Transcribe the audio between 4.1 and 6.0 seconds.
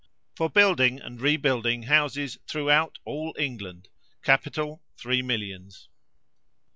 Capital, three millions.